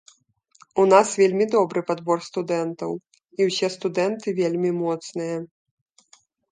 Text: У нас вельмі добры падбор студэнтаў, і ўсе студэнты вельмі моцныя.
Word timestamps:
У 0.83 0.85
нас 0.93 1.07
вельмі 1.23 1.45
добры 1.57 1.79
падбор 1.91 2.17
студэнтаў, 2.29 2.91
і 3.39 3.49
ўсе 3.51 3.67
студэнты 3.77 4.27
вельмі 4.43 4.69
моцныя. 4.83 5.37